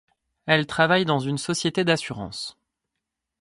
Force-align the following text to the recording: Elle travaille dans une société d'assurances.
Elle 0.47 0.65
travaille 0.65 1.05
dans 1.05 1.19
une 1.19 1.37
société 1.37 1.83
d'assurances. 1.83 2.57